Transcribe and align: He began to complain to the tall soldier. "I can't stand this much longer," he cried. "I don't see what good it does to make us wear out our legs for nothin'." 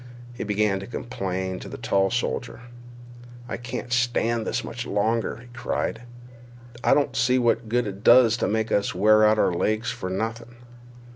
He 0.33 0.43
began 0.43 0.79
to 0.79 0.87
complain 0.87 1.59
to 1.59 1.69
the 1.69 1.77
tall 1.77 2.09
soldier. 2.09 2.61
"I 3.47 3.55
can't 3.57 3.93
stand 3.93 4.47
this 4.47 4.63
much 4.63 4.87
longer," 4.87 5.35
he 5.37 5.47
cried. 5.53 6.01
"I 6.83 6.95
don't 6.95 7.15
see 7.15 7.37
what 7.37 7.69
good 7.69 7.85
it 7.85 8.03
does 8.03 8.35
to 8.37 8.47
make 8.47 8.71
us 8.71 8.95
wear 8.95 9.23
out 9.23 9.37
our 9.37 9.53
legs 9.53 9.91
for 9.91 10.09
nothin'." 10.09 10.55